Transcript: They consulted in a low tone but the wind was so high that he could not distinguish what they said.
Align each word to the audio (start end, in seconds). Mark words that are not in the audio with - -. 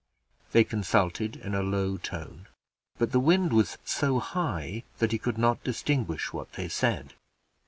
They 0.51 0.63
consulted 0.63 1.35
in 1.35 1.53
a 1.53 1.61
low 1.61 1.97
tone 1.97 2.47
but 2.97 3.11
the 3.11 3.19
wind 3.19 3.53
was 3.53 3.77
so 3.85 4.17
high 4.17 4.83
that 4.97 5.11
he 5.11 5.19
could 5.19 5.37
not 5.37 5.63
distinguish 5.63 6.33
what 6.33 6.53
they 6.53 6.69
said. 6.69 7.13